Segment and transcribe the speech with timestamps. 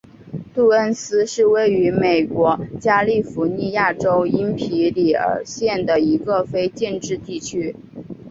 [0.55, 7.75] 杜恩斯是位于美国加利福尼亚州因皮里尔县的一个非建制地区。